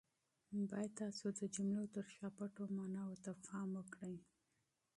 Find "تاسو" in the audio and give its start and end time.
0.99-1.25